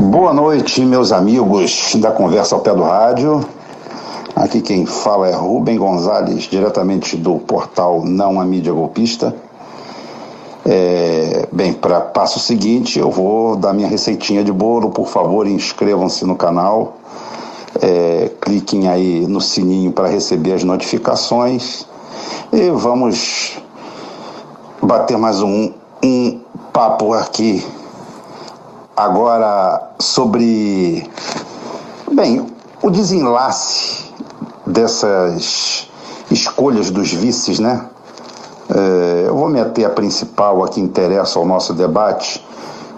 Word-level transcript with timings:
Boa 0.00 0.34
noite, 0.34 0.80
meus 0.84 1.12
amigos 1.12 1.94
da 2.00 2.10
Conversa 2.10 2.56
ao 2.56 2.62
Pé 2.62 2.74
do 2.74 2.82
Rádio. 2.82 3.44
Aqui 4.34 4.60
quem 4.60 4.84
fala 4.86 5.28
é 5.28 5.32
Rubem 5.32 5.78
Gonzalez, 5.78 6.44
diretamente 6.44 7.16
do 7.16 7.38
portal 7.38 8.04
Não 8.04 8.40
a 8.40 8.44
Mídia 8.44 8.72
Golpista. 8.72 9.32
É, 10.66 11.46
bem, 11.52 11.72
para 11.72 12.00
passo 12.00 12.40
seguinte, 12.40 12.98
eu 12.98 13.08
vou 13.08 13.54
dar 13.54 13.72
minha 13.72 13.86
receitinha 13.86 14.42
de 14.42 14.50
bolo. 14.50 14.90
Por 14.90 15.06
favor, 15.06 15.46
inscrevam-se 15.46 16.24
no 16.24 16.34
canal. 16.34 16.96
É, 17.80 18.32
cliquem 18.40 18.88
aí 18.88 19.26
no 19.28 19.40
sininho 19.40 19.92
para 19.92 20.08
receber 20.08 20.54
as 20.54 20.64
notificações. 20.64 21.86
E 22.52 22.68
vamos 22.70 23.58
bater 24.82 25.16
mais 25.16 25.40
um, 25.40 25.72
um 26.02 26.40
papo 26.72 27.12
aqui 27.12 27.66
agora 28.96 29.90
sobre, 29.98 31.08
bem, 32.12 32.46
o 32.82 32.90
desenlace 32.90 34.04
dessas 34.66 35.88
escolhas 36.30 36.90
dos 36.90 37.12
vices, 37.12 37.58
né? 37.58 37.86
É, 38.68 39.24
eu 39.26 39.36
vou 39.36 39.48
me 39.48 39.60
ater 39.60 39.86
a 39.86 39.90
principal 39.90 40.62
a 40.62 40.68
que 40.68 40.80
interessa 40.80 41.38
ao 41.38 41.44
nosso 41.44 41.74
debate, 41.74 42.44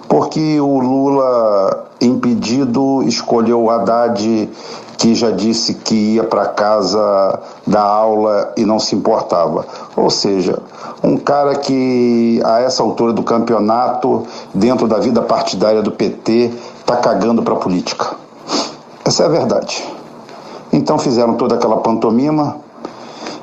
porque 0.08 0.60
o 0.60 0.78
Lula, 0.78 1.88
impedido, 2.00 3.02
escolheu 3.04 3.62
o 3.62 3.70
Haddad, 3.70 4.50
que 4.98 5.14
já 5.14 5.30
disse 5.30 5.74
que 5.74 6.14
ia 6.14 6.24
para 6.24 6.46
casa 6.46 7.40
da 7.66 7.80
aula 7.80 8.52
e 8.56 8.64
não 8.64 8.78
se 8.78 8.94
importava. 8.94 9.66
Ou 9.96 10.08
seja, 10.08 10.58
um 11.02 11.16
cara 11.16 11.54
que 11.56 12.40
a 12.44 12.60
essa 12.60 12.82
altura 12.82 13.12
do 13.12 13.22
campeonato, 13.22 14.26
dentro 14.54 14.88
da 14.88 14.98
vida 14.98 15.20
partidária 15.20 15.82
do 15.82 15.92
PT, 15.92 16.50
está 16.80 16.96
cagando 16.96 17.42
para 17.42 17.54
a 17.54 17.56
política. 17.58 18.16
Essa 19.04 19.24
é 19.24 19.26
a 19.26 19.28
verdade. 19.28 19.84
Então 20.72 20.98
fizeram 20.98 21.34
toda 21.34 21.56
aquela 21.56 21.76
pantomima. 21.78 22.56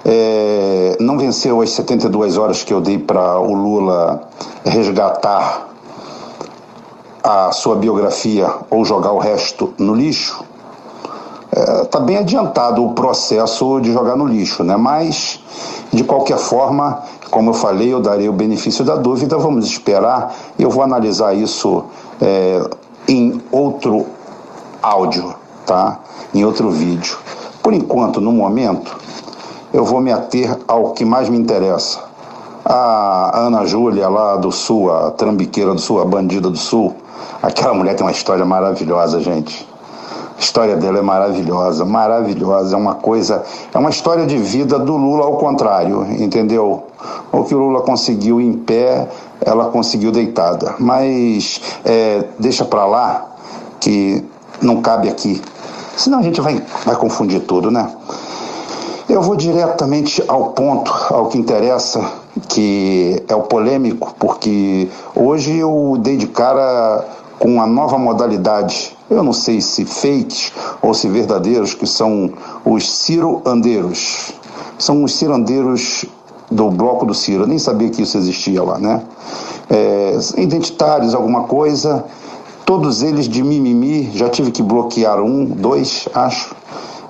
É, 0.04 0.98
não 1.00 1.20
venceu 1.20 1.62
as 1.62 1.70
72 1.72 2.38
horas 2.38 2.64
que 2.64 2.74
eu 2.74 2.82
dei 2.82 2.98
para 2.98 3.40
o 3.40 3.54
Lula 3.54 4.22
resgatar 4.66 5.68
a 7.24 7.52
sua 7.52 7.76
biografia 7.76 8.52
ou 8.70 8.84
jogar 8.84 9.12
o 9.12 9.20
resto 9.20 9.74
no 9.78 9.94
lixo. 9.94 10.44
Está 11.60 11.74
é, 11.74 11.86
tá 11.86 12.00
bem 12.00 12.18
adiantado 12.18 12.84
o 12.86 12.94
processo 12.94 13.80
de 13.82 13.92
jogar 13.92 14.16
no 14.16 14.26
lixo, 14.26 14.64
né? 14.64 14.78
Mas, 14.78 15.40
de 15.92 16.04
qualquer 16.04 16.38
forma, 16.38 17.04
como 17.30 17.50
eu 17.50 17.54
falei, 17.54 17.94
eu 17.94 18.00
darei 18.00 18.30
o 18.30 18.34
benefício 18.34 18.86
da 18.86 18.96
dúvida, 18.96 19.38
vamos 19.38 19.66
esperar. 19.66 20.34
Eu 20.58 20.70
vou 20.70 20.84
analisar 20.84 21.34
isso 21.34 21.84
é, 22.22 22.62
em 23.08 23.42
outro 23.52 24.06
áudio, 24.82 25.36
tá? 25.66 26.00
Em 26.34 26.46
outro 26.46 26.72
vídeo. 26.72 27.18
Por 27.62 27.74
enquanto, 27.74 28.22
no 28.22 28.32
momento, 28.32 28.96
eu 29.74 29.84
vou 29.84 30.00
me 30.00 30.12
ater 30.12 30.58
ao 30.68 30.92
que 30.94 31.04
mais 31.04 31.28
me 31.30 31.38
interessa. 31.38 32.00
A 32.66 33.32
Ana 33.38 33.66
Júlia 33.66 34.08
lá 34.08 34.38
do 34.38 34.52
Sul, 34.52 34.92
a 34.92 35.12
trambiqueira 35.12 35.74
do 35.74 35.80
Sul, 35.80 36.02
a 36.02 36.06
bandida 36.06 36.50
do 36.50 36.58
Sul, 36.58 36.96
aquela 37.42 37.74
mulher 37.74 37.96
tem 37.96 38.06
uma 38.06 38.12
história 38.12 38.46
maravilhosa, 38.46 39.20
gente. 39.20 39.69
A 40.40 40.42
história 40.42 40.78
dela 40.78 41.00
é 41.00 41.02
maravilhosa, 41.02 41.84
maravilhosa. 41.84 42.74
É 42.74 42.80
uma 42.80 42.96
coisa, 42.96 43.44
é 43.74 43.78
uma 43.78 43.90
história 43.90 44.26
de 44.26 44.38
vida 44.38 44.80
do 44.80 44.96
Lula 44.96 45.26
ao 45.26 45.36
contrário, 45.36 46.08
entendeu? 46.18 46.88
O 47.30 47.44
que 47.44 47.54
o 47.54 47.58
Lula 47.58 47.82
conseguiu 47.82 48.40
em 48.40 48.54
pé, 48.54 49.10
ela 49.42 49.66
conseguiu 49.66 50.14
deitada. 50.14 50.76
Mas 50.80 51.60
é, 51.84 52.24
deixa 52.40 52.64
para 52.64 52.86
lá 52.86 53.26
que 53.82 54.24
não 54.62 54.82
cabe 54.82 55.10
aqui. 55.10 55.42
Senão 55.98 56.20
a 56.20 56.22
gente 56.22 56.40
vai, 56.40 56.64
vai 56.86 56.96
confundir 56.96 57.42
tudo, 57.42 57.70
né? 57.70 57.92
Eu 59.10 59.22
vou 59.22 59.36
diretamente 59.36 60.24
ao 60.26 60.52
ponto, 60.52 60.94
ao 61.10 61.28
que 61.28 61.38
interessa, 61.38 62.02
que 62.48 63.22
é 63.28 63.36
o 63.36 63.42
polêmico, 63.42 64.16
porque 64.18 64.88
hoje 65.14 65.58
eu 65.58 65.98
dei 66.00 66.16
de 66.16 66.28
cara 66.28 67.06
com 67.38 67.56
uma 67.56 67.68
nova 67.68 67.98
modalidade 67.98 68.98
eu 69.10 69.24
não 69.24 69.34
sei 69.34 69.60
se 69.60 69.86
fakes 69.86 70.52
ou 70.82 70.94
se 70.94 71.10
verdadeiros, 71.10 71.74
que 71.74 71.88
são 71.88 72.32
os 72.64 72.90
ciroandeiros. 72.90 74.34
São 74.78 75.04
os 75.04 75.16
cirandeiros 75.16 76.06
do 76.50 76.70
bloco 76.70 77.06
do 77.06 77.14
Ciro. 77.14 77.44
Eu 77.44 77.48
nem 77.48 77.60
sabia 77.60 77.90
que 77.90 78.04
isso 78.04 78.18
existia 78.18 78.64
lá, 78.64 78.78
né? 78.78 79.02
É, 79.70 80.18
identitários, 80.38 81.14
alguma 81.16 81.44
coisa. 81.44 82.06
Todos 82.66 83.02
eles 83.02 83.28
de 83.28 83.44
mimimi. 83.44 84.12
Já 84.14 84.30
tive 84.30 84.52
que 84.52 84.62
bloquear 84.62 85.20
um, 85.22 85.46
dois, 85.46 86.08
acho. 86.14 86.56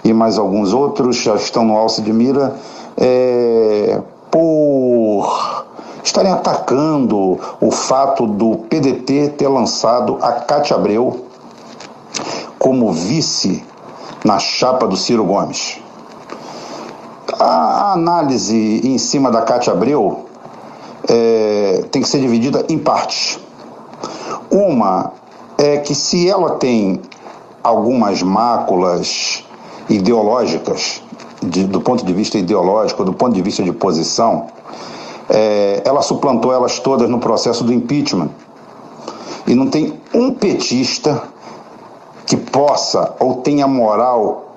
E 0.03 0.13
mais 0.13 0.37
alguns 0.37 0.73
outros 0.73 1.17
já 1.17 1.35
estão 1.35 1.65
no 1.65 1.75
alce 1.75 2.01
de 2.01 2.13
mira. 2.13 2.55
É, 2.97 4.01
por 4.31 5.65
estarem 6.03 6.31
atacando 6.31 7.37
o 7.59 7.71
fato 7.71 8.25
do 8.25 8.57
PDT 8.69 9.35
ter 9.37 9.47
lançado 9.47 10.17
a 10.21 10.31
Cátia 10.31 10.75
Abreu 10.75 11.28
como 12.59 12.91
vice 12.91 13.63
na 14.23 14.37
chapa 14.37 14.85
do 14.85 14.97
Ciro 14.97 15.23
Gomes. 15.23 15.79
A 17.39 17.93
análise 17.93 18.81
em 18.83 18.97
cima 18.97 19.31
da 19.31 19.41
Cátia 19.41 19.71
Abreu 19.71 20.25
é, 21.07 21.85
tem 21.89 22.01
que 22.01 22.07
ser 22.09 22.19
dividida 22.19 22.65
em 22.67 22.77
partes. 22.77 23.39
Uma 24.51 25.13
é 25.57 25.77
que 25.77 25.95
se 25.95 26.29
ela 26.29 26.51
tem 26.51 27.01
algumas 27.63 28.21
máculas 28.21 29.43
ideológicas, 29.89 31.01
de, 31.41 31.63
do 31.63 31.79
ponto 31.79 32.05
de 32.05 32.13
vista 32.13 32.37
ideológico, 32.37 33.05
do 33.05 33.13
ponto 33.13 33.33
de 33.33 33.41
vista 33.41 33.63
de 33.63 33.71
posição, 33.71 34.47
é, 35.29 35.81
ela 35.85 36.01
suplantou 36.01 36.53
elas 36.53 36.79
todas 36.79 37.09
no 37.09 37.19
processo 37.19 37.63
do 37.63 37.71
impeachment. 37.71 38.29
E 39.47 39.55
não 39.55 39.67
tem 39.67 39.93
um 40.13 40.33
petista 40.33 41.23
que 42.29 42.37
possa 42.37 43.15
ou 43.19 43.37
tenha 43.37 43.67
moral 43.67 44.53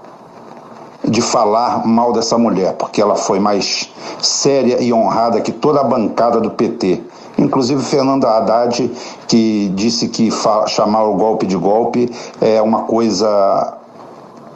de 1.02 1.22
falar 1.22 1.86
mal 1.86 2.12
dessa 2.12 2.36
mulher, 2.36 2.74
porque 2.74 3.00
ela 3.00 3.16
foi 3.16 3.40
mais 3.40 3.90
séria 4.20 4.80
e 4.80 4.92
honrada 4.92 5.40
que 5.40 5.50
toda 5.50 5.80
a 5.80 5.84
bancada 5.84 6.38
do 6.38 6.50
PT. 6.50 7.02
Inclusive 7.38 7.82
Fernanda 7.82 8.28
Haddad, 8.28 8.90
que 9.26 9.72
disse 9.74 10.08
que 10.08 10.28
chamar 10.68 11.04
o 11.04 11.14
golpe 11.14 11.46
de 11.46 11.56
golpe 11.56 12.12
é 12.42 12.60
uma 12.60 12.82
coisa 12.82 13.78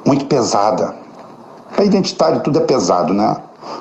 muito 0.05 0.27
pesada. 0.27 0.95
Para 1.75 1.87
identitário 1.87 2.41
tudo 2.41 2.59
é 2.59 2.63
pesado, 2.63 3.15
né? 3.15 3.35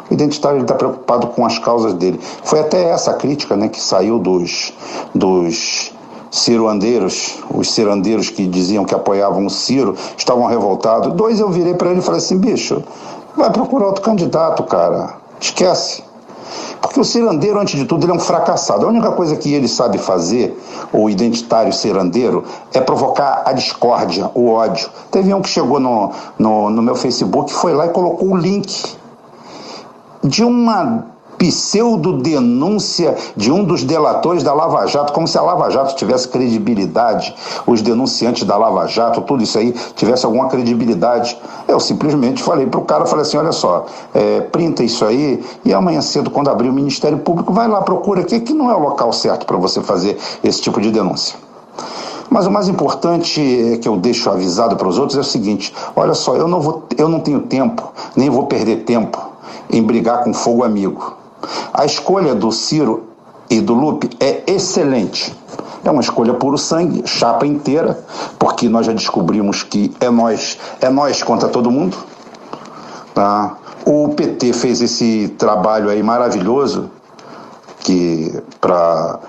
O 0.10 0.14
identitário 0.14 0.62
está 0.62 0.74
preocupado 0.74 1.28
com 1.28 1.46
as 1.46 1.60
causas 1.60 1.94
dele. 1.94 2.20
Foi 2.44 2.62
até 2.62 2.90
essa 2.90 3.14
crítica 3.14 3.56
né, 3.58 3.68
que 3.68 3.82
saiu 3.82 4.18
dos, 4.18 4.74
dos 5.14 5.94
ciroandeiros, 6.36 7.40
os 7.50 7.72
cirandeiros 7.72 8.30
que 8.30 8.46
diziam 8.46 8.84
que 8.84 8.94
apoiavam 8.94 9.46
o 9.46 9.50
Ciro, 9.50 9.96
estavam 10.18 10.46
revoltados. 10.46 11.14
Dois 11.14 11.40
eu 11.40 11.50
virei 11.50 11.74
para 11.74 11.90
ele 11.90 12.00
e 12.00 12.04
falei 12.04 12.20
assim: 12.20 12.38
bicho, 12.38 12.84
vai 13.36 13.50
procurar 13.52 13.88
outro 13.88 14.02
candidato, 14.02 14.64
cara. 14.64 15.16
Esquece. 15.40 16.04
Porque 16.82 17.00
o 17.00 17.04
cirandeiro, 17.04 17.60
antes 17.60 17.80
de 17.80 17.86
tudo, 17.86 18.06
ele 18.06 18.12
é 18.12 18.16
um 18.16 18.20
fracassado. 18.20 18.86
A 18.86 18.90
única 18.90 19.12
coisa 19.12 19.36
que 19.36 19.52
ele 19.54 19.68
sabe 19.68 19.98
fazer, 19.98 20.58
o 20.94 21.10
identitário 21.10 21.74
cirandeiro, 21.74 22.44
é 22.74 22.82
provocar 22.82 23.44
a 23.46 23.54
discórdia, 23.54 24.30
o 24.36 24.50
ódio. 24.50 24.90
Teve 25.10 25.34
um 25.34 25.42
que 25.42 25.50
chegou 25.50 25.80
no, 25.80 26.12
no, 26.38 26.70
no 26.70 26.82
meu 26.82 26.96
Facebook, 26.96 27.52
foi 27.54 27.74
lá 27.74 27.88
e 27.88 27.90
colocou 27.90 28.30
o 28.30 28.38
link 28.38 28.96
de 30.24 30.44
uma 30.44 31.15
pseudo-denúncia 31.38 33.16
de 33.36 33.52
um 33.52 33.64
dos 33.64 33.84
delatores 33.84 34.44
da 34.44 34.54
Lava 34.54 34.86
Jato, 34.88 35.14
como 35.14 35.28
se 35.28 35.38
a 35.38 35.42
Lava 35.42 35.70
Jato 35.70 35.96
tivesse 35.96 36.28
credibilidade, 36.28 37.36
os 37.66 37.82
denunciantes 37.82 38.44
da 38.44 38.58
Lava 38.58 38.88
Jato, 38.88 39.22
tudo 39.22 39.44
isso 39.44 39.58
aí 39.58 39.74
tivesse 39.96 40.26
alguma 40.26 40.48
credibilidade. 40.48 41.38
Eu 41.68 41.80
simplesmente 41.80 42.42
falei 42.42 42.66
para 42.66 42.80
o 42.80 42.86
cara, 42.86 43.06
falei 43.06 43.24
assim, 43.24 43.38
olha 43.38 43.52
só, 43.52 43.86
é, 44.14 44.42
printa 44.42 44.84
isso 44.84 45.06
aí 45.06 45.44
e 45.64 45.74
amanhã 45.74 46.02
cedo, 46.02 46.30
quando 46.30 46.50
abrir 46.50 46.70
o 46.70 46.74
Ministério 46.74 47.18
Público, 47.20 47.54
vai 47.54 47.68
lá, 47.68 47.82
procura 47.82 48.22
aqui, 48.22 48.40
que 48.40 48.54
não 48.54 48.70
é 48.70 48.76
o 48.76 48.80
local 48.80 49.12
certo 49.12 49.46
para 49.46 49.58
você 49.58 49.82
fazer 49.82 50.18
esse 50.44 50.62
tipo 50.62 50.80
de 50.80 50.92
denúncia. 50.92 51.36
Mas 52.30 52.48
o 52.48 52.52
mais 52.52 52.68
importante 52.68 53.80
que 53.82 53.88
eu 53.88 53.98
deixo 53.98 54.30
avisado 54.30 54.76
para 54.76 54.88
os 54.88 54.98
outros 54.98 55.18
é 55.18 55.22
o 55.22 55.24
seguinte: 55.24 55.74
olha 55.96 56.14
só, 56.14 56.36
eu 56.36 56.48
não, 56.48 56.60
vou, 56.60 56.84
eu 56.98 57.08
não 57.08 57.20
tenho 57.20 57.42
tempo, 57.42 57.92
nem 58.16 58.30
vou 58.30 58.48
perder 58.48 58.84
tempo 58.84 59.20
em 59.70 59.82
brigar 59.82 60.24
com 60.24 60.34
fogo 60.34 60.64
amigo. 60.64 61.18
A 61.74 61.86
escolha 61.86 62.34
do 62.34 62.52
Ciro 62.52 63.04
e 63.50 63.62
do 63.62 63.74
Lupe 63.74 64.10
é 64.20 64.44
excelente. 64.48 65.36
É 65.84 65.92
uma 65.92 66.02
escolha 66.02 66.34
puro 66.34 66.58
sangue, 66.58 67.04
chapa 67.06 67.46
inteira, 67.46 68.04
porque 68.40 68.68
nós 68.68 68.88
já 68.88 68.94
descobrimos 68.94 69.62
que 69.62 69.94
é 70.00 70.10
nós, 70.10 70.58
é 70.82 70.90
nós 70.90 71.22
contra 71.22 71.48
todo 71.48 71.70
mundo. 71.70 71.96
Tá? 73.14 73.56
O 73.86 74.10
PT 74.10 74.54
fez 74.54 74.82
esse 74.82 75.36
trabalho 75.38 75.90
aí 75.90 76.02
maravilhoso 76.02 76.90
que 77.82 78.42
para 78.60 79.20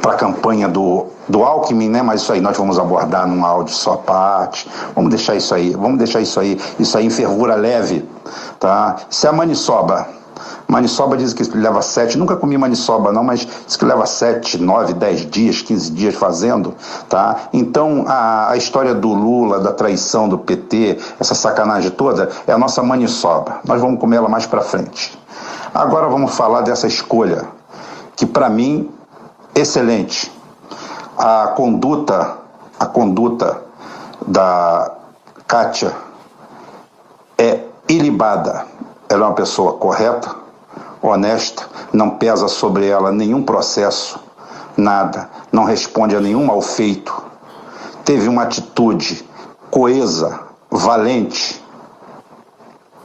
para 0.00 0.12
a 0.12 0.16
campanha 0.16 0.68
do, 0.68 1.06
do 1.28 1.42
Alckmin, 1.42 1.88
né? 1.88 2.02
Mas 2.02 2.22
isso 2.22 2.32
aí 2.32 2.40
nós 2.40 2.56
vamos 2.56 2.78
abordar 2.78 3.26
num 3.26 3.44
áudio 3.44 3.74
só 3.74 3.94
à 3.94 3.98
parte. 3.98 4.68
Vamos 4.94 5.10
deixar 5.10 5.34
isso 5.34 5.54
aí, 5.54 5.70
vamos 5.72 5.98
deixar 5.98 6.20
isso 6.20 6.38
aí, 6.38 6.60
isso 6.78 6.96
aí 6.96 7.06
em 7.06 7.10
fervura 7.10 7.56
leve, 7.56 8.04
tá? 8.60 8.96
Se 9.10 9.26
é 9.26 9.30
a 9.30 9.32
maniçoba, 9.32 10.06
maniçoba 10.68 11.16
diz 11.16 11.32
que 11.32 11.44
leva 11.56 11.80
sete, 11.82 12.18
nunca 12.18 12.36
comi 12.36 12.58
maniçoba 12.58 13.12
não, 13.12 13.22
mas 13.22 13.46
diz 13.66 13.76
que 13.76 13.84
leva 13.84 14.06
sete, 14.06 14.58
nove, 14.58 14.92
dez 14.94 15.28
dias, 15.30 15.62
quinze 15.62 15.90
dias 15.90 16.14
fazendo, 16.14 16.74
tá? 17.08 17.48
Então 17.52 18.04
a, 18.06 18.50
a 18.50 18.56
história 18.56 18.94
do 18.94 19.08
Lula, 19.12 19.60
da 19.60 19.72
traição 19.72 20.28
do 20.28 20.38
PT, 20.38 20.98
essa 21.20 21.34
sacanagem 21.34 21.90
toda, 21.90 22.30
é 22.46 22.52
a 22.52 22.58
nossa 22.58 22.82
maniçoba. 22.82 23.60
Nós 23.64 23.80
vamos 23.80 24.00
comer 24.00 24.16
ela 24.16 24.28
mais 24.28 24.46
para 24.46 24.60
frente. 24.60 25.16
Agora 25.72 26.08
vamos 26.08 26.34
falar 26.34 26.62
dessa 26.62 26.86
escolha, 26.86 27.44
que 28.16 28.26
para 28.26 28.48
mim, 28.48 28.90
excelente. 29.54 30.32
A 31.18 31.48
conduta, 31.56 32.38
a 32.78 32.86
conduta 32.86 33.62
da 34.26 34.92
Kátia 35.46 35.92
é 37.38 37.60
ilibada. 37.88 38.66
Ela 39.08 39.24
é 39.24 39.28
uma 39.28 39.34
pessoa 39.34 39.74
correta, 39.74 40.34
honesta, 41.08 41.68
não 41.92 42.10
pesa 42.10 42.48
sobre 42.48 42.86
ela 42.86 43.12
nenhum 43.12 43.42
processo, 43.42 44.18
nada, 44.76 45.30
não 45.50 45.64
responde 45.64 46.16
a 46.16 46.20
nenhum 46.20 46.44
mal 46.44 46.60
feito. 46.60 47.22
Teve 48.04 48.28
uma 48.28 48.42
atitude 48.42 49.24
coesa, 49.70 50.40
valente, 50.70 51.62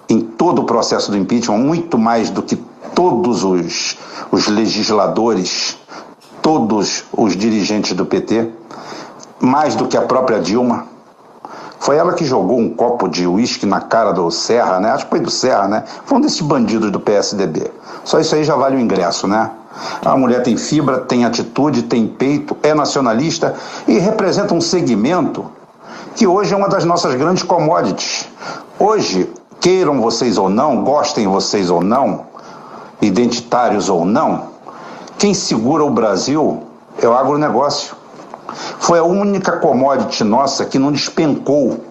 em 0.09 0.19
todo 0.19 0.61
o 0.61 0.65
processo 0.65 1.09
do 1.09 1.17
impeachment, 1.17 1.57
muito 1.57 1.97
mais 1.97 2.29
do 2.29 2.43
que 2.43 2.57
todos 2.93 3.43
os, 3.43 3.97
os 4.31 4.47
legisladores, 4.47 5.77
todos 6.41 7.05
os 7.15 7.35
dirigentes 7.35 7.93
do 7.93 8.05
PT, 8.05 8.49
mais 9.39 9.75
do 9.75 9.87
que 9.87 9.97
a 9.97 10.01
própria 10.01 10.39
Dilma. 10.39 10.85
Foi 11.81 11.97
ela 11.97 12.13
que 12.13 12.23
jogou 12.23 12.59
um 12.59 12.69
copo 12.69 13.07
de 13.07 13.25
uísque 13.25 13.65
na 13.65 13.81
cara 13.81 14.11
do 14.11 14.29
Serra, 14.29 14.79
né? 14.79 14.91
Acho 14.91 15.05
que 15.05 15.09
foi 15.09 15.19
do 15.19 15.31
Serra, 15.31 15.67
né? 15.67 15.83
Foi 16.05 16.19
um 16.19 16.21
desses 16.21 16.39
bandidos 16.39 16.91
do 16.91 16.99
PSDB. 16.99 17.71
Só 18.03 18.19
isso 18.19 18.35
aí 18.35 18.43
já 18.43 18.55
vale 18.55 18.75
o 18.75 18.79
ingresso, 18.79 19.27
né? 19.27 19.49
A 20.05 20.15
mulher 20.15 20.43
tem 20.43 20.55
fibra, 20.55 20.99
tem 20.99 21.25
atitude, 21.25 21.81
tem 21.81 22.05
peito, 22.05 22.55
é 22.61 22.75
nacionalista 22.75 23.55
e 23.87 23.97
representa 23.97 24.53
um 24.53 24.61
segmento 24.61 25.49
que 26.15 26.27
hoje 26.27 26.53
é 26.53 26.57
uma 26.57 26.69
das 26.69 26.85
nossas 26.85 27.15
grandes 27.15 27.41
commodities. 27.41 28.29
Hoje, 28.77 29.27
queiram 29.59 29.99
vocês 29.99 30.37
ou 30.37 30.49
não, 30.49 30.83
gostem 30.83 31.27
vocês 31.27 31.71
ou 31.71 31.81
não, 31.81 32.27
identitários 33.01 33.89
ou 33.89 34.05
não, 34.05 34.49
quem 35.17 35.33
segura 35.33 35.83
o 35.83 35.89
Brasil 35.89 36.61
é 37.01 37.07
o 37.07 37.13
agronegócio. 37.15 37.95
Foi 38.81 38.97
a 38.97 39.03
única 39.03 39.57
commodity 39.57 40.23
nossa 40.23 40.65
que 40.65 40.79
não 40.79 40.91
despencou, 40.91 41.81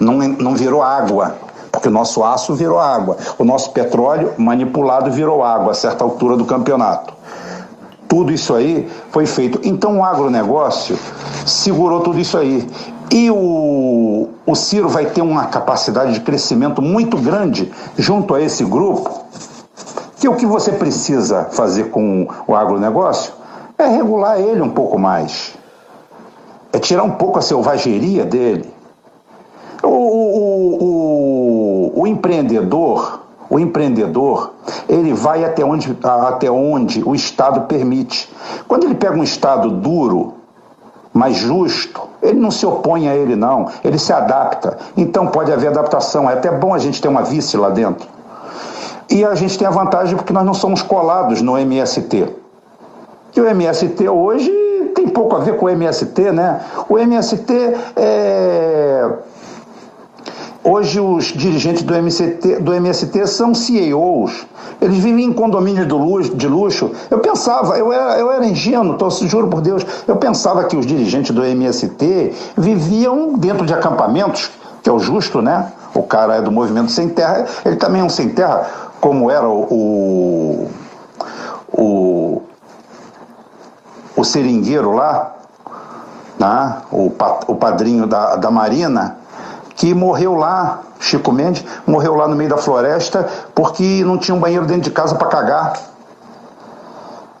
não, 0.00 0.18
não 0.18 0.56
virou 0.56 0.82
água, 0.82 1.36
porque 1.70 1.86
o 1.86 1.90
nosso 1.90 2.24
aço 2.24 2.52
virou 2.52 2.80
água, 2.80 3.16
o 3.38 3.44
nosso 3.44 3.70
petróleo 3.70 4.34
manipulado 4.36 5.08
virou 5.12 5.44
água 5.44 5.70
a 5.70 5.74
certa 5.74 6.02
altura 6.02 6.36
do 6.36 6.44
campeonato. 6.44 7.14
Tudo 8.08 8.32
isso 8.32 8.52
aí 8.56 8.90
foi 9.12 9.24
feito. 9.24 9.60
Então 9.62 10.00
o 10.00 10.04
agronegócio 10.04 10.98
segurou 11.46 12.00
tudo 12.00 12.18
isso 12.18 12.36
aí. 12.36 12.68
E 13.12 13.30
o, 13.30 14.28
o 14.44 14.54
Ciro 14.56 14.88
vai 14.88 15.06
ter 15.06 15.22
uma 15.22 15.46
capacidade 15.46 16.12
de 16.12 16.20
crescimento 16.22 16.82
muito 16.82 17.16
grande 17.18 17.72
junto 17.96 18.34
a 18.34 18.42
esse 18.42 18.64
grupo, 18.64 19.22
que 20.18 20.28
o 20.28 20.34
que 20.34 20.44
você 20.44 20.72
precisa 20.72 21.44
fazer 21.52 21.84
com 21.84 22.26
o 22.48 22.56
agronegócio 22.56 23.32
é 23.78 23.86
regular 23.86 24.40
ele 24.40 24.60
um 24.60 24.70
pouco 24.70 24.98
mais. 24.98 25.55
É 26.76 26.78
tirar 26.78 27.04
um 27.04 27.12
pouco 27.12 27.38
a 27.38 27.42
selvageria 27.42 28.22
dele. 28.22 28.70
O, 29.82 29.88
o, 29.88 30.84
o, 31.94 32.02
o 32.02 32.06
empreendedor, 32.06 33.22
o 33.48 33.58
empreendedor, 33.58 34.52
ele 34.86 35.14
vai 35.14 35.42
até 35.42 35.64
onde, 35.64 35.96
até 36.02 36.50
onde 36.50 37.02
o 37.02 37.14
Estado 37.14 37.62
permite. 37.62 38.30
Quando 38.68 38.84
ele 38.84 38.94
pega 38.94 39.16
um 39.16 39.24
Estado 39.24 39.70
duro, 39.70 40.34
mais 41.14 41.38
justo, 41.38 42.02
ele 42.22 42.38
não 42.38 42.50
se 42.50 42.66
opõe 42.66 43.08
a 43.08 43.16
ele, 43.16 43.36
não. 43.36 43.70
Ele 43.82 43.98
se 43.98 44.12
adapta. 44.12 44.76
Então 44.98 45.28
pode 45.28 45.50
haver 45.50 45.68
adaptação. 45.68 46.28
É 46.28 46.34
até 46.34 46.50
bom 46.50 46.74
a 46.74 46.78
gente 46.78 47.00
ter 47.00 47.08
uma 47.08 47.22
vice 47.22 47.56
lá 47.56 47.70
dentro. 47.70 48.06
E 49.08 49.24
a 49.24 49.34
gente 49.34 49.58
tem 49.58 49.66
a 49.66 49.70
vantagem 49.70 50.14
porque 50.14 50.34
nós 50.34 50.44
não 50.44 50.52
somos 50.52 50.82
colados 50.82 51.40
no 51.40 51.56
MST. 51.56 52.28
E 53.34 53.40
o 53.40 53.46
MST 53.48 54.06
hoje 54.10 54.65
pouco 55.08 55.36
a 55.36 55.40
ver 55.40 55.56
com 55.56 55.66
o 55.66 55.68
MST, 55.68 56.32
né? 56.32 56.60
O 56.88 56.98
MST 56.98 57.52
é. 57.96 59.08
Hoje 60.68 60.98
os 60.98 61.26
dirigentes 61.26 61.84
do 61.84 61.94
MST, 61.94 62.56
do 62.56 62.74
MST 62.74 63.28
são 63.28 63.54
CEOs, 63.54 64.46
eles 64.80 64.98
vivem 64.98 65.26
em 65.26 65.32
condomínios 65.32 65.86
de 66.34 66.48
luxo. 66.48 66.90
Eu 67.08 67.20
pensava, 67.20 67.78
eu 67.78 67.92
era, 67.92 68.18
eu 68.18 68.32
era 68.32 68.44
ingênuo, 68.44 68.98
tô, 68.98 69.08
juro 69.08 69.46
por 69.46 69.60
Deus, 69.60 69.86
eu 70.08 70.16
pensava 70.16 70.64
que 70.64 70.76
os 70.76 70.84
dirigentes 70.84 71.30
do 71.30 71.44
MST 71.44 72.32
viviam 72.56 73.34
dentro 73.34 73.64
de 73.64 73.72
acampamentos, 73.72 74.50
que 74.82 74.90
é 74.90 74.92
o 74.92 74.98
justo, 74.98 75.40
né? 75.40 75.72
O 75.94 76.02
cara 76.02 76.36
é 76.36 76.42
do 76.42 76.50
movimento 76.50 76.90
sem 76.90 77.08
terra, 77.10 77.46
ele 77.64 77.76
também 77.76 78.00
é 78.00 78.04
um 78.04 78.08
sem 78.08 78.30
terra, 78.30 78.66
como 79.00 79.30
era 79.30 79.48
o, 79.48 79.62
o, 79.70 80.68
o 81.72 82.42
seringueiro 84.24 84.92
lá, 84.92 85.34
né? 86.38 86.76
o, 86.90 87.12
o 87.46 87.54
padrinho 87.54 88.06
da, 88.06 88.36
da 88.36 88.50
Marina, 88.50 89.16
que 89.74 89.94
morreu 89.94 90.34
lá 90.34 90.80
Chico 90.98 91.32
Mendes, 91.32 91.64
morreu 91.86 92.14
lá 92.14 92.26
no 92.26 92.34
meio 92.34 92.50
da 92.50 92.56
floresta 92.56 93.28
porque 93.54 94.02
não 94.04 94.18
tinha 94.18 94.34
um 94.34 94.40
banheiro 94.40 94.66
dentro 94.66 94.82
de 94.82 94.90
casa 94.90 95.14
para 95.14 95.28
cagar. 95.28 95.74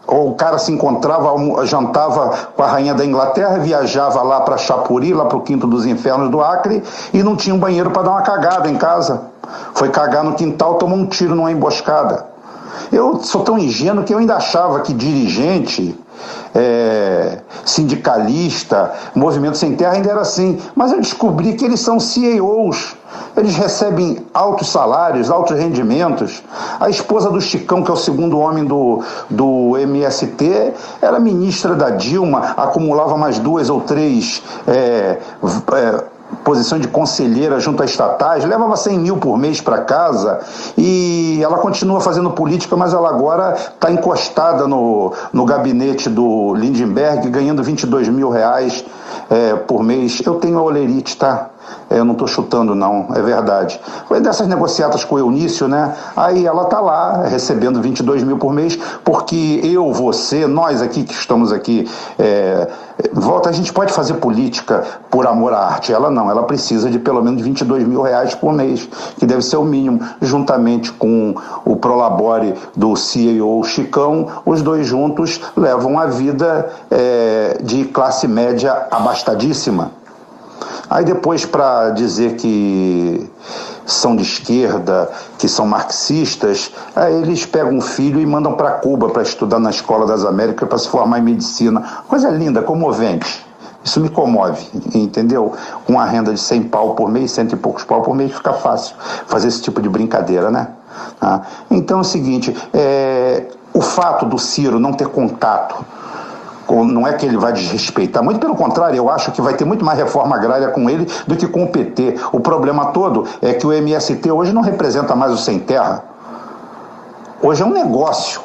Ou 0.06 0.30
o 0.30 0.34
cara 0.36 0.56
se 0.56 0.70
encontrava, 0.70 1.34
jantava 1.66 2.30
com 2.54 2.62
a 2.62 2.66
rainha 2.66 2.94
da 2.94 3.04
Inglaterra, 3.04 3.58
viajava 3.58 4.22
lá 4.22 4.40
para 4.40 4.56
Chapuri, 4.56 5.12
lá 5.12 5.24
para 5.24 5.36
o 5.36 5.40
Quinto 5.40 5.66
dos 5.66 5.84
Infernos 5.84 6.30
do 6.30 6.40
Acre, 6.40 6.82
e 7.12 7.24
não 7.24 7.34
tinha 7.34 7.54
um 7.54 7.58
banheiro 7.58 7.90
para 7.90 8.02
dar 8.02 8.10
uma 8.10 8.22
cagada 8.22 8.68
em 8.68 8.76
casa. 8.76 9.22
Foi 9.74 9.88
cagar 9.88 10.22
no 10.22 10.34
quintal, 10.34 10.74
tomou 10.74 10.96
um 10.96 11.06
tiro 11.06 11.34
numa 11.34 11.50
emboscada. 11.50 12.35
Eu 12.92 13.20
sou 13.22 13.42
tão 13.42 13.58
ingênuo 13.58 14.04
que 14.04 14.12
eu 14.12 14.18
ainda 14.18 14.36
achava 14.36 14.80
que 14.80 14.92
dirigente 14.92 15.96
é, 16.54 17.38
sindicalista, 17.64 18.92
movimento 19.14 19.58
sem 19.58 19.76
terra 19.76 19.92
ainda 19.92 20.10
era 20.10 20.20
assim. 20.20 20.58
Mas 20.74 20.92
eu 20.92 21.00
descobri 21.00 21.54
que 21.54 21.64
eles 21.64 21.80
são 21.80 22.00
CEOs. 22.00 22.96
Eles 23.36 23.54
recebem 23.56 24.24
altos 24.32 24.68
salários, 24.68 25.30
altos 25.30 25.58
rendimentos. 25.58 26.42
A 26.80 26.88
esposa 26.88 27.30
do 27.30 27.40
Chicão, 27.40 27.82
que 27.82 27.90
é 27.90 27.94
o 27.94 27.96
segundo 27.96 28.38
homem 28.38 28.64
do, 28.64 29.02
do 29.28 29.76
MST, 29.76 30.72
era 31.02 31.20
ministra 31.20 31.74
da 31.74 31.90
Dilma, 31.90 32.54
acumulava 32.56 33.16
mais 33.16 33.38
duas 33.38 33.68
ou 33.68 33.82
três. 33.82 34.42
É, 34.66 35.18
é, 35.72 36.04
posição 36.44 36.78
de 36.78 36.88
conselheira 36.88 37.58
junto 37.58 37.82
a 37.82 37.86
estatais, 37.86 38.44
levava 38.44 38.76
100 38.76 38.98
mil 38.98 39.16
por 39.16 39.36
mês 39.36 39.60
para 39.60 39.78
casa 39.78 40.40
e 40.76 41.40
ela 41.42 41.58
continua 41.58 42.00
fazendo 42.00 42.30
política, 42.30 42.76
mas 42.76 42.92
ela 42.92 43.08
agora 43.08 43.54
está 43.54 43.90
encostada 43.90 44.66
no, 44.66 45.12
no 45.32 45.44
gabinete 45.44 46.08
do 46.08 46.54
Lindenberg, 46.54 47.28
ganhando 47.30 47.62
22 47.62 48.08
mil 48.08 48.30
reais 48.30 48.84
é, 49.30 49.54
por 49.54 49.82
mês. 49.82 50.22
Eu 50.24 50.34
tenho 50.34 50.58
a 50.58 50.62
olerite, 50.62 51.16
tá? 51.16 51.50
Eu 51.88 52.04
não 52.04 52.12
estou 52.12 52.26
chutando, 52.26 52.74
não, 52.74 53.08
é 53.14 53.22
verdade. 53.22 53.80
Foi 54.08 54.20
dessas 54.20 54.48
negociatas 54.48 55.04
com 55.04 55.14
o 55.14 55.18
Eunício, 55.18 55.68
né? 55.68 55.94
Aí 56.16 56.46
ela 56.46 56.62
está 56.62 56.80
lá, 56.80 57.22
recebendo 57.26 57.80
22 57.80 58.24
mil 58.24 58.38
por 58.38 58.52
mês, 58.52 58.76
porque 59.04 59.60
eu, 59.62 59.92
você, 59.92 60.46
nós 60.46 60.82
aqui 60.82 61.04
que 61.04 61.14
estamos 61.14 61.52
aqui, 61.52 61.88
é, 62.18 62.68
volta, 63.12 63.48
a 63.48 63.52
gente 63.52 63.72
pode 63.72 63.92
fazer 63.92 64.14
política 64.14 64.82
por 65.10 65.26
amor 65.26 65.52
à 65.52 65.58
arte. 65.58 65.92
Ela 65.92 66.10
não, 66.10 66.30
ela 66.30 66.42
precisa 66.42 66.90
de 66.90 66.98
pelo 66.98 67.22
menos 67.22 67.42
22 67.42 67.86
mil 67.86 68.02
reais 68.02 68.34
por 68.34 68.52
mês, 68.52 68.88
que 69.18 69.26
deve 69.26 69.42
ser 69.42 69.56
o 69.56 69.64
mínimo, 69.64 70.00
juntamente 70.20 70.92
com 70.92 71.34
o 71.64 71.76
Prolabore 71.76 72.54
do 72.74 72.96
CEO 72.96 73.62
Chicão, 73.64 74.26
os 74.44 74.62
dois 74.62 74.86
juntos 74.86 75.40
levam 75.56 75.98
a 75.98 76.06
vida 76.06 76.70
é, 76.90 77.58
de 77.62 77.84
classe 77.84 78.26
média 78.26 78.86
abastadíssima. 78.90 79.90
Aí 80.88 81.04
depois, 81.04 81.44
para 81.44 81.90
dizer 81.90 82.36
que 82.36 83.30
são 83.84 84.16
de 84.16 84.22
esquerda, 84.22 85.10
que 85.38 85.48
são 85.48 85.66
marxistas, 85.66 86.72
aí 86.94 87.14
eles 87.22 87.46
pegam 87.46 87.74
um 87.74 87.80
filho 87.80 88.20
e 88.20 88.26
mandam 88.26 88.54
para 88.54 88.72
Cuba 88.72 89.08
para 89.08 89.22
estudar 89.22 89.58
na 89.58 89.70
Escola 89.70 90.06
das 90.06 90.24
Américas 90.24 90.68
para 90.68 90.78
se 90.78 90.88
formar 90.88 91.18
em 91.18 91.22
medicina. 91.22 91.82
Coisa 92.08 92.28
linda, 92.30 92.62
comovente. 92.62 93.46
Isso 93.84 94.00
me 94.00 94.08
comove, 94.08 94.66
entendeu? 94.92 95.52
Com 95.86 96.00
a 96.00 96.04
renda 96.04 96.34
de 96.34 96.40
100 96.40 96.64
pau 96.64 96.96
por 96.96 97.08
mês, 97.08 97.30
cento 97.30 97.52
e 97.52 97.56
poucos 97.56 97.84
pau 97.84 98.02
por 98.02 98.16
mês, 98.16 98.32
fica 98.32 98.52
fácil 98.52 98.96
fazer 99.28 99.46
esse 99.46 99.62
tipo 99.62 99.80
de 99.80 99.88
brincadeira, 99.88 100.50
né? 100.50 100.70
Ah, 101.20 101.42
então 101.70 101.98
é 101.98 102.00
o 102.00 102.04
seguinte, 102.04 102.56
é, 102.74 103.44
o 103.72 103.80
fato 103.80 104.26
do 104.26 104.38
Ciro 104.38 104.80
não 104.80 104.92
ter 104.92 105.06
contato 105.06 105.84
não 106.68 107.06
é 107.06 107.12
que 107.12 107.24
ele 107.24 107.36
vai 107.36 107.52
desrespeitar, 107.52 108.22
muito 108.22 108.40
pelo 108.40 108.56
contrário, 108.56 108.96
eu 108.96 109.08
acho 109.08 109.30
que 109.32 109.40
vai 109.40 109.54
ter 109.54 109.64
muito 109.64 109.84
mais 109.84 109.98
reforma 109.98 110.34
agrária 110.36 110.68
com 110.68 110.90
ele 110.90 111.06
do 111.26 111.36
que 111.36 111.46
com 111.46 111.64
o 111.64 111.68
PT. 111.68 112.16
O 112.32 112.40
problema 112.40 112.86
todo 112.86 113.24
é 113.40 113.52
que 113.54 113.66
o 113.66 113.72
MST 113.72 114.30
hoje 114.30 114.52
não 114.52 114.62
representa 114.62 115.14
mais 115.14 115.32
o 115.32 115.36
sem 115.36 115.58
terra. 115.58 116.04
Hoje 117.40 117.62
é 117.62 117.66
um 117.66 117.70
negócio. 117.70 118.40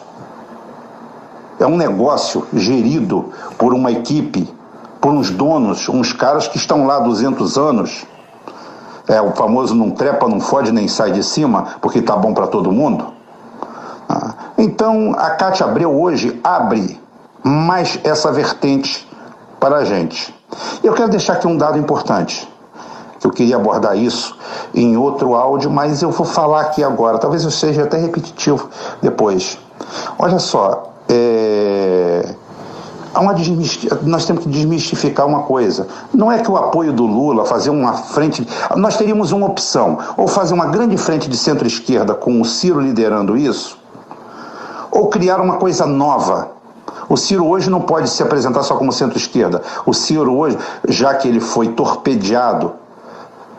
É 1.59 1.65
um 1.65 1.77
negócio 1.77 2.47
gerido 2.53 3.31
por 3.57 3.73
uma 3.73 3.91
equipe, 3.91 4.47
por 4.99 5.11
uns 5.11 5.31
donos, 5.31 5.89
uns 5.89 6.13
caras 6.13 6.47
que 6.47 6.57
estão 6.57 6.85
lá 6.85 6.97
há 6.97 6.99
200 6.99 7.57
anos. 7.57 8.05
É 9.07 9.21
o 9.21 9.31
famoso 9.31 9.73
não 9.73 9.91
trepa, 9.91 10.27
não 10.27 10.39
fode, 10.39 10.71
nem 10.71 10.87
sai 10.87 11.11
de 11.11 11.23
cima, 11.23 11.75
porque 11.81 12.01
tá 12.01 12.15
bom 12.15 12.33
para 12.33 12.47
todo 12.47 12.71
mundo. 12.71 13.13
Ah, 14.07 14.33
então, 14.57 15.15
a 15.17 15.31
Cátia 15.31 15.65
Abreu 15.65 15.99
hoje 15.99 16.39
abre 16.43 17.00
mais 17.43 17.99
essa 18.03 18.31
vertente 18.31 19.07
para 19.59 19.77
a 19.77 19.85
gente. 19.85 20.33
Eu 20.83 20.93
quero 20.93 21.09
deixar 21.09 21.33
aqui 21.33 21.47
um 21.47 21.57
dado 21.57 21.77
importante. 21.77 22.47
Eu 23.23 23.29
queria 23.29 23.55
abordar 23.55 23.95
isso 23.95 24.35
em 24.73 24.97
outro 24.97 25.35
áudio, 25.35 25.69
mas 25.69 26.01
eu 26.01 26.09
vou 26.09 26.25
falar 26.25 26.61
aqui 26.61 26.83
agora. 26.83 27.19
Talvez 27.19 27.43
eu 27.43 27.51
seja 27.51 27.83
até 27.83 27.97
repetitivo 27.97 28.67
depois. 29.01 29.59
Olha 30.17 30.39
só, 30.39 30.91
é... 31.07 32.35
nós 34.01 34.25
temos 34.25 34.43
que 34.43 34.49
desmistificar 34.49 35.27
uma 35.27 35.43
coisa. 35.43 35.87
Não 36.11 36.31
é 36.31 36.39
que 36.39 36.49
o 36.49 36.57
apoio 36.57 36.91
do 36.91 37.05
Lula, 37.05 37.45
fazer 37.45 37.69
uma 37.69 37.93
frente. 37.93 38.47
Nós 38.75 38.97
teríamos 38.97 39.31
uma 39.31 39.45
opção: 39.45 39.99
ou 40.17 40.27
fazer 40.27 40.55
uma 40.55 40.65
grande 40.65 40.97
frente 40.97 41.29
de 41.29 41.37
centro-esquerda 41.37 42.15
com 42.15 42.41
o 42.41 42.45
Ciro 42.45 42.79
liderando 42.79 43.37
isso, 43.37 43.77
ou 44.89 45.09
criar 45.09 45.39
uma 45.39 45.57
coisa 45.57 45.85
nova 45.85 46.60
o 47.11 47.17
Ciro 47.17 47.45
hoje 47.45 47.69
não 47.69 47.81
pode 47.81 48.09
se 48.09 48.23
apresentar 48.23 48.63
só 48.63 48.77
como 48.77 48.93
centro-esquerda. 48.93 49.61
O 49.85 49.93
Ciro 49.93 50.33
hoje, 50.33 50.57
já 50.87 51.13
que 51.13 51.27
ele 51.27 51.41
foi 51.41 51.67
torpedeado, 51.67 52.71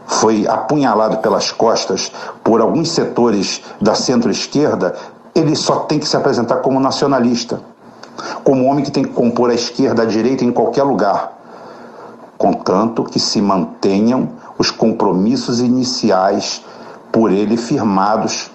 foi 0.06 0.47
apunhalado 0.49 1.18
pelas 1.18 1.52
costas 1.52 2.11
por 2.42 2.62
alguns 2.62 2.90
setores 2.92 3.61
da 3.78 3.94
centro-esquerda, 3.94 4.97
ele 5.35 5.54
só 5.54 5.80
tem 5.80 5.99
que 5.99 6.09
se 6.09 6.16
apresentar 6.16 6.62
como 6.62 6.80
nacionalista, 6.80 7.61
como 8.42 8.64
homem 8.64 8.82
que 8.82 8.90
tem 8.90 9.04
que 9.04 9.11
compor 9.11 9.50
a 9.50 9.54
esquerda, 9.54 10.00
a 10.00 10.06
direita 10.06 10.47
em 10.47 10.50
qualquer 10.50 10.85
lugar, 10.85 11.38
contanto 12.38 13.04
que 13.04 13.21
se 13.21 13.42
mantenham 13.42 14.30
os 14.56 14.71
compromissos 14.71 15.61
iniciais 15.61 16.64
por 17.12 17.30
ele 17.30 17.59
firmados 17.59 18.50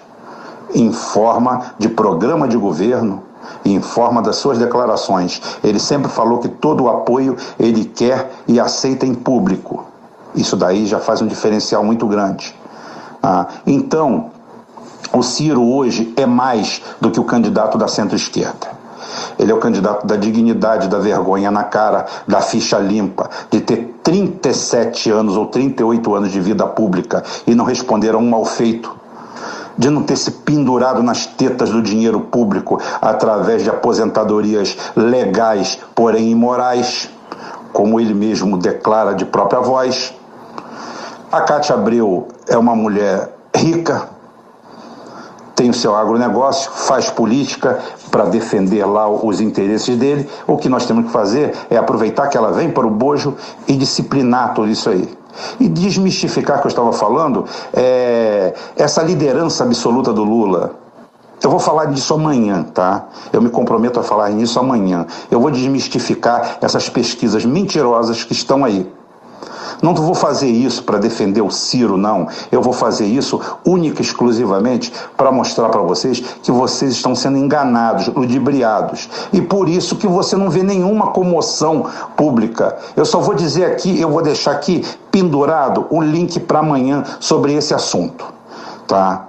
em 0.74 0.92
forma 0.92 1.66
de 1.78 1.88
programa 1.88 2.48
de 2.48 2.56
governo, 2.56 3.27
e 3.64 3.74
em 3.74 3.80
forma 3.80 4.22
das 4.22 4.36
suas 4.36 4.58
declarações. 4.58 5.40
Ele 5.62 5.78
sempre 5.78 6.10
falou 6.10 6.38
que 6.38 6.48
todo 6.48 6.84
o 6.84 6.88
apoio 6.88 7.36
ele 7.58 7.84
quer 7.84 8.30
e 8.46 8.58
aceita 8.58 9.06
em 9.06 9.14
público. 9.14 9.84
Isso 10.34 10.56
daí 10.56 10.86
já 10.86 11.00
faz 11.00 11.22
um 11.22 11.26
diferencial 11.26 11.84
muito 11.84 12.06
grande. 12.06 12.54
Ah, 13.22 13.46
então, 13.66 14.30
o 15.12 15.22
Ciro 15.22 15.62
hoje 15.62 16.12
é 16.16 16.26
mais 16.26 16.82
do 17.00 17.10
que 17.10 17.18
o 17.18 17.24
candidato 17.24 17.78
da 17.78 17.88
centro-esquerda. 17.88 18.78
Ele 19.38 19.52
é 19.52 19.54
o 19.54 19.58
candidato 19.58 20.06
da 20.06 20.16
dignidade, 20.16 20.88
da 20.88 20.98
vergonha 20.98 21.50
na 21.50 21.64
cara, 21.64 22.06
da 22.26 22.40
ficha 22.40 22.78
limpa, 22.78 23.30
de 23.50 23.60
ter 23.60 23.94
37 24.02 25.10
anos 25.10 25.36
ou 25.36 25.46
38 25.46 26.14
anos 26.14 26.32
de 26.32 26.40
vida 26.40 26.66
pública 26.66 27.22
e 27.46 27.54
não 27.54 27.64
responder 27.64 28.14
a 28.14 28.18
um 28.18 28.28
mal 28.28 28.44
feito 28.44 28.98
de 29.78 29.88
não 29.88 30.02
ter 30.02 30.16
se 30.16 30.32
pendurado 30.32 31.02
nas 31.02 31.24
tetas 31.24 31.70
do 31.70 31.80
dinheiro 31.80 32.20
público 32.20 32.80
através 33.00 33.62
de 33.62 33.70
aposentadorias 33.70 34.76
legais, 34.96 35.78
porém 35.94 36.32
imorais, 36.32 37.08
como 37.72 38.00
ele 38.00 38.12
mesmo 38.12 38.58
declara 38.58 39.14
de 39.14 39.24
própria 39.24 39.60
voz. 39.60 40.12
A 41.30 41.42
Cátia 41.42 41.76
Abreu 41.76 42.26
é 42.48 42.58
uma 42.58 42.74
mulher 42.74 43.32
rica, 43.54 44.08
tem 45.58 45.68
o 45.68 45.74
seu 45.74 45.96
agronegócio, 45.96 46.70
faz 46.70 47.10
política 47.10 47.80
para 48.12 48.26
defender 48.26 48.86
lá 48.86 49.08
os 49.08 49.40
interesses 49.40 49.96
dele. 49.96 50.30
O 50.46 50.56
que 50.56 50.68
nós 50.68 50.86
temos 50.86 51.06
que 51.06 51.10
fazer 51.10 51.52
é 51.68 51.76
aproveitar 51.76 52.28
que 52.28 52.36
ela 52.36 52.52
vem 52.52 52.70
para 52.70 52.86
o 52.86 52.90
bojo 52.90 53.34
e 53.66 53.76
disciplinar 53.76 54.54
tudo 54.54 54.68
isso 54.68 54.88
aí. 54.88 55.12
E 55.58 55.68
desmistificar 55.68 56.60
que 56.60 56.66
eu 56.66 56.68
estava 56.68 56.92
falando, 56.92 57.44
é, 57.74 58.54
essa 58.76 59.02
liderança 59.02 59.64
absoluta 59.64 60.12
do 60.12 60.22
Lula. 60.22 60.74
Eu 61.42 61.50
vou 61.50 61.58
falar 61.58 61.86
disso 61.86 62.14
amanhã, 62.14 62.62
tá? 62.62 63.08
Eu 63.32 63.42
me 63.42 63.50
comprometo 63.50 63.98
a 63.98 64.02
falar 64.04 64.30
nisso 64.30 64.60
amanhã. 64.60 65.06
Eu 65.28 65.40
vou 65.40 65.50
desmistificar 65.50 66.58
essas 66.60 66.88
pesquisas 66.88 67.44
mentirosas 67.44 68.22
que 68.22 68.32
estão 68.32 68.64
aí. 68.64 68.88
Não 69.82 69.94
vou 69.94 70.14
fazer 70.14 70.48
isso 70.48 70.82
para 70.82 70.98
defender 70.98 71.40
o 71.40 71.50
Ciro, 71.50 71.96
não. 71.96 72.28
Eu 72.50 72.60
vou 72.60 72.72
fazer 72.72 73.06
isso 73.06 73.40
única 73.64 74.02
e 74.02 74.04
exclusivamente 74.04 74.92
para 75.16 75.30
mostrar 75.30 75.68
para 75.68 75.80
vocês 75.82 76.20
que 76.42 76.50
vocês 76.50 76.92
estão 76.92 77.14
sendo 77.14 77.38
enganados, 77.38 78.08
ludibriados. 78.08 79.08
E 79.32 79.40
por 79.40 79.68
isso 79.68 79.96
que 79.96 80.06
você 80.06 80.36
não 80.36 80.50
vê 80.50 80.62
nenhuma 80.62 81.08
comoção 81.08 81.86
pública. 82.16 82.76
Eu 82.96 83.04
só 83.04 83.20
vou 83.20 83.34
dizer 83.34 83.66
aqui, 83.66 84.00
eu 84.00 84.10
vou 84.10 84.22
deixar 84.22 84.52
aqui 84.52 84.84
pendurado 85.10 85.86
o 85.90 86.00
link 86.00 86.40
para 86.40 86.58
amanhã 86.58 87.04
sobre 87.20 87.54
esse 87.54 87.72
assunto, 87.72 88.26
tá? 88.86 89.28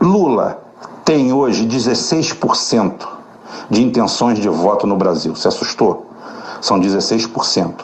Lula 0.00 0.58
tem 1.04 1.32
hoje 1.32 1.66
16% 1.66 2.92
de 3.68 3.82
intenções 3.82 4.38
de 4.38 4.48
voto 4.48 4.86
no 4.86 4.96
Brasil. 4.96 5.34
Se 5.34 5.48
assustou? 5.48 6.13
São 6.64 6.80
16%, 6.80 7.74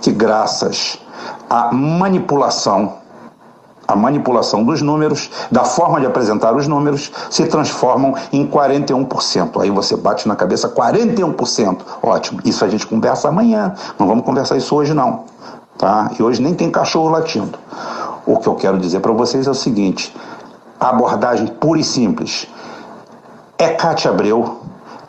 que 0.00 0.10
graças 0.10 0.98
à 1.48 1.70
manipulação, 1.74 2.94
a 3.86 3.94
manipulação 3.94 4.64
dos 4.64 4.80
números, 4.80 5.30
da 5.50 5.62
forma 5.62 6.00
de 6.00 6.06
apresentar 6.06 6.56
os 6.56 6.66
números, 6.66 7.12
se 7.28 7.44
transformam 7.44 8.14
em 8.32 8.46
41%. 8.48 9.60
Aí 9.60 9.70
você 9.70 9.94
bate 9.94 10.26
na 10.26 10.34
cabeça 10.34 10.70
41%. 10.70 11.80
Ótimo. 12.02 12.40
Isso 12.42 12.64
a 12.64 12.68
gente 12.68 12.86
conversa 12.86 13.28
amanhã. 13.28 13.74
Não 13.98 14.06
vamos 14.06 14.24
conversar 14.24 14.56
isso 14.56 14.74
hoje 14.74 14.94
não, 14.94 15.24
tá? 15.76 16.10
E 16.18 16.22
hoje 16.22 16.40
nem 16.40 16.54
tem 16.54 16.70
cachorro 16.70 17.10
latindo. 17.10 17.58
O 18.24 18.38
que 18.38 18.46
eu 18.46 18.54
quero 18.54 18.78
dizer 18.78 19.00
para 19.00 19.12
vocês 19.12 19.46
é 19.46 19.50
o 19.50 19.54
seguinte: 19.54 20.16
a 20.78 20.88
abordagem 20.88 21.46
pura 21.46 21.78
e 21.78 21.84
simples 21.84 22.48
é 23.58 23.68
Cátia 23.68 24.10
Abreu, 24.10 24.60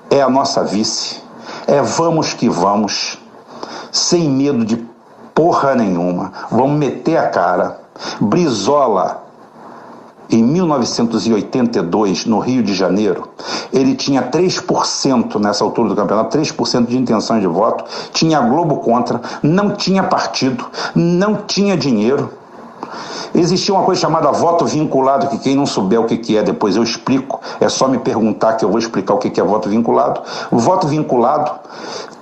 é 0.09 0.21
a 0.21 0.29
nossa 0.29 0.65
vice, 0.65 1.21
é 1.65 1.81
vamos 1.81 2.33
que 2.33 2.50
vamos 2.50 3.20
sem 3.91 4.29
medo 4.29 4.65
de 4.65 4.77
porra 5.33 5.75
nenhuma. 5.75 6.31
Vamos 6.50 6.77
meter 6.77 7.17
a 7.17 7.27
cara. 7.27 7.79
Brizola, 8.19 9.24
em 10.29 10.41
1982, 10.41 12.25
no 12.25 12.39
Rio 12.39 12.63
de 12.63 12.74
Janeiro, 12.74 13.27
ele 13.74 13.95
tinha 13.95 14.24
3% 14.24 15.39
nessa 15.39 15.63
altura 15.63 15.89
do 15.89 15.95
campeonato, 15.95 16.38
3% 16.38 16.86
de 16.86 16.98
intenção 16.98 17.39
de 17.39 17.48
voto, 17.48 17.83
tinha 18.13 18.38
a 18.38 18.41
Globo 18.41 18.77
contra, 18.77 19.19
não 19.43 19.75
tinha 19.75 20.03
partido, 20.03 20.65
não 20.95 21.36
tinha 21.36 21.75
dinheiro. 21.75 22.31
Existia 23.33 23.74
uma 23.74 23.83
coisa 23.83 24.01
chamada 24.01 24.31
voto 24.31 24.65
vinculado, 24.65 25.27
que 25.27 25.38
quem 25.38 25.55
não 25.55 25.65
souber 25.65 26.00
o 26.00 26.05
que 26.05 26.38
é, 26.38 26.43
depois 26.43 26.75
eu 26.75 26.83
explico, 26.83 27.39
é 27.60 27.67
só 27.69 27.88
me 27.88 27.98
perguntar 27.98 28.53
que 28.53 28.65
eu 28.65 28.69
vou 28.69 28.79
explicar 28.79 29.13
o 29.13 29.17
que 29.17 29.39
é 29.39 29.43
voto 29.43 29.69
vinculado. 29.69 30.21
O 30.50 30.60
voto 30.60 30.88
vinculado 30.88 31.51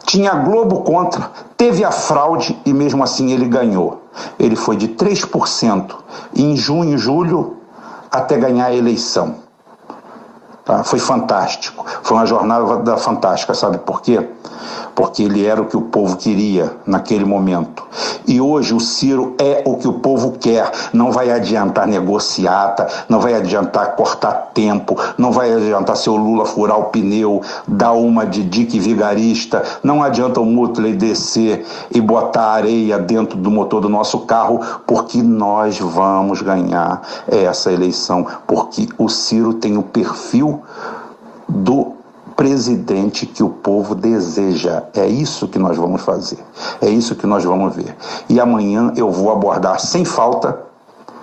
tinha 0.10 0.32
a 0.32 0.36
Globo 0.38 0.82
contra, 0.82 1.30
teve 1.56 1.84
a 1.84 1.92
fraude 1.92 2.60
e 2.66 2.74
mesmo 2.74 3.04
assim 3.04 3.32
ele 3.32 3.46
ganhou. 3.46 4.06
Ele 4.40 4.56
foi 4.56 4.76
de 4.76 4.88
3% 4.88 5.96
em 6.36 6.58
junho, 6.58 6.98
julho, 6.98 7.58
até 8.10 8.36
ganhar 8.36 8.66
a 8.66 8.76
eleição. 8.76 9.36
Tá? 10.70 10.84
Foi 10.84 11.00
fantástico. 11.00 11.84
Foi 12.04 12.16
uma 12.16 12.28
jornada 12.28 12.96
fantástica, 12.96 13.56
sabe 13.56 13.80
por 13.80 14.04
quê? 14.04 14.24
Porque 14.94 15.24
ele 15.24 15.44
era 15.44 15.60
o 15.60 15.66
que 15.66 15.76
o 15.76 15.82
povo 15.82 16.16
queria 16.16 16.72
naquele 16.86 17.26
momento. 17.26 17.88
E 18.28 18.40
hoje 18.40 18.76
o 18.76 18.80
Ciro 18.80 19.34
é 19.40 19.64
o 19.66 19.78
que 19.78 19.88
o 19.88 19.94
povo 19.94 20.34
quer. 20.34 20.70
Não 20.94 21.12
vai 21.12 21.32
adiantar 21.32 21.88
negociata, 21.88 22.88
não 23.10 23.20
vai 23.20 23.34
adiantar 23.34 23.96
cortar 23.96 24.52
tempo, 24.54 24.96
não 25.18 25.32
vai 25.32 25.52
adiantar 25.52 25.98
seu 25.98 26.16
Lula 26.16 26.46
furar 26.46 26.78
o 26.78 26.86
pneu, 26.86 27.42
dar 27.68 27.94
uma 27.94 28.24
de 28.24 28.44
Dick 28.44 28.78
Vigarista, 28.80 29.64
não 29.82 30.04
adianta 30.04 30.40
o 30.40 30.46
Mutley 30.46 30.94
descer 30.94 31.66
e 31.90 32.00
botar 32.00 32.52
areia 32.52 33.00
dentro 33.00 33.40
do 33.40 33.50
motor 33.50 33.82
do 33.82 33.90
nosso 33.90 34.20
carro, 34.20 34.62
porque 34.86 35.24
nós 35.24 35.80
vamos 35.80 36.44
ganhar 36.44 37.02
essa 37.28 37.72
eleição, 37.72 38.28
porque 38.46 38.88
o 38.98 39.10
Ciro 39.10 39.56
tem 39.56 39.76
o 39.76 39.82
perfil 39.82 40.59
do 41.48 41.94
presidente 42.36 43.26
que 43.26 43.44
o 43.44 43.50
povo 43.50 43.96
deseja. 43.96 44.84
É 44.94 45.06
isso 45.08 45.48
que 45.48 45.60
nós 45.60 45.78
vamos 45.78 46.02
fazer. 46.02 46.40
É 46.82 46.90
isso 46.90 47.16
que 47.16 47.28
nós 47.28 47.44
vamos 47.44 47.76
ver. 47.76 47.96
E 48.30 48.40
amanhã 48.40 48.94
eu 48.96 49.12
vou 49.12 49.32
abordar 49.32 49.80
sem 49.80 50.06
falta 50.06 50.70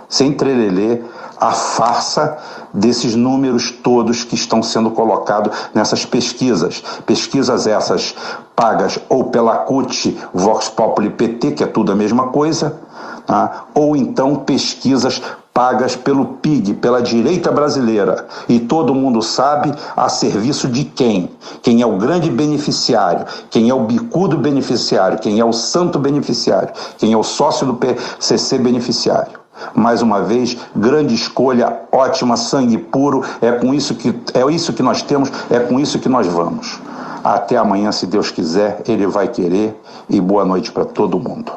sem 0.08 0.32
trelelê, 0.32 1.02
a 1.38 1.52
farsa 1.52 2.38
desses 2.72 3.14
números 3.14 3.70
todos 3.70 4.24
que 4.24 4.34
estão 4.34 4.62
sendo 4.62 4.90
colocados 4.90 5.54
nessas 5.74 6.04
pesquisas. 6.04 6.82
Pesquisas 7.04 7.66
essas 7.66 8.14
pagas 8.54 8.98
ou 9.08 9.24
pela 9.24 9.58
CUT, 9.58 10.16
Vox 10.32 10.68
Populi 10.68 11.10
PT, 11.10 11.52
que 11.52 11.64
é 11.64 11.66
tudo 11.66 11.92
a 11.92 11.94
mesma 11.94 12.28
coisa, 12.28 12.80
tá? 13.26 13.64
ou 13.74 13.96
então 13.96 14.36
pesquisas 14.36 15.20
pagas 15.56 15.96
pelo 15.96 16.26
PIG, 16.26 16.74
pela 16.74 17.00
direita 17.00 17.50
brasileira. 17.50 18.26
E 18.46 18.60
todo 18.60 18.94
mundo 18.94 19.22
sabe 19.22 19.72
a 19.96 20.06
serviço 20.06 20.68
de 20.68 20.84
quem? 20.84 21.30
Quem 21.62 21.80
é 21.80 21.86
o 21.86 21.96
grande 21.96 22.30
beneficiário, 22.30 23.24
quem 23.48 23.70
é 23.70 23.74
o 23.74 23.80
bicudo 23.80 24.36
beneficiário, 24.36 25.18
quem 25.18 25.40
é 25.40 25.44
o 25.46 25.54
santo 25.54 25.98
beneficiário, 25.98 26.74
quem 26.98 27.14
é 27.14 27.16
o 27.16 27.22
sócio 27.22 27.66
do 27.66 27.72
PCC 27.72 28.58
beneficiário. 28.58 29.40
Mais 29.74 30.02
uma 30.02 30.22
vez, 30.22 30.58
grande 30.76 31.14
escolha, 31.14 31.74
ótima, 31.90 32.36
sangue 32.36 32.76
puro, 32.76 33.24
é 33.40 33.52
com 33.52 33.72
isso 33.72 33.94
que 33.94 34.14
é 34.34 34.44
isso 34.52 34.74
que 34.74 34.82
nós 34.82 35.00
temos, 35.00 35.32
é 35.50 35.58
com 35.58 35.80
isso 35.80 35.98
que 35.98 36.08
nós 36.10 36.26
vamos. 36.26 36.78
Até 37.24 37.56
amanhã, 37.56 37.90
se 37.92 38.06
Deus 38.06 38.30
quiser, 38.30 38.82
ele 38.86 39.06
vai 39.06 39.28
querer 39.28 39.74
e 40.10 40.20
boa 40.20 40.44
noite 40.44 40.70
para 40.70 40.84
todo 40.84 41.18
mundo. 41.18 41.50